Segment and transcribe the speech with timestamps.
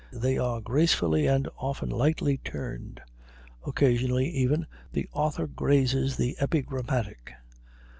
[0.11, 3.01] They are gracefully and often lightly turned;
[3.67, 7.33] occasionally, even, the author grazes the epigrammatic.